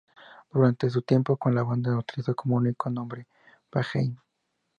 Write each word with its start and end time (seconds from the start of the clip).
Durante 0.51 0.89
su 0.89 1.03
tiempo 1.03 1.37
con 1.37 1.53
la 1.53 1.61
banda 1.61 1.95
utilizó 1.95 2.33
como 2.35 2.55
único 2.55 2.89
nombre 2.89 3.27
Manheim. 3.71 4.17